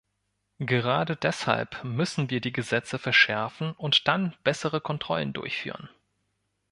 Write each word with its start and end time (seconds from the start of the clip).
Gerade 0.57 1.15
deshalb 1.15 1.83
müssen 1.83 2.31
wir 2.31 2.41
die 2.41 2.51
Gesetze 2.51 2.97
verschärfen 2.97 3.73
und 3.73 4.07
dann 4.07 4.35
bessere 4.43 4.81
Kontrollen 4.81 5.31
durchführen. 5.31 5.89